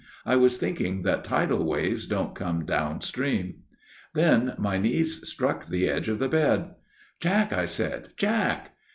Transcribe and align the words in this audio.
I 0.25 0.35
was 0.35 0.57
thinking 0.57 1.03
that 1.03 1.23
tidal 1.23 1.63
waves 1.63 2.07
don't 2.07 2.33
come 2.33 2.65
down 2.65 3.01
stream." 3.01 3.57
Then 4.15 4.55
my 4.57 4.79
knees 4.79 5.29
struck 5.29 5.67
the 5.67 5.87
edge 5.87 6.09
of 6.09 6.17
the 6.17 6.27
bed. 6.27 6.71
"'Jack,' 7.19 7.53
I 7.53 7.67
said,' 7.67 8.09
Jack.' 8.17 8.71